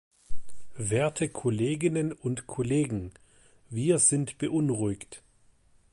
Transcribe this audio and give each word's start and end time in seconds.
Werte 0.79 1.29
Kolleginnen 1.29 2.11
und 2.11 2.47
Kollegen, 2.47 3.11
wir 3.69 3.99
sind 3.99 4.39
beunruhigt. 4.39 5.21